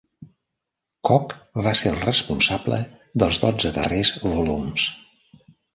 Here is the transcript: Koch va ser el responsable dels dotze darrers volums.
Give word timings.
Koch 1.09 1.35
va 1.67 1.75
ser 1.83 1.93
el 1.97 2.01
responsable 2.07 2.81
dels 3.23 3.45
dotze 3.47 3.75
darrers 3.79 4.15
volums. 4.29 4.93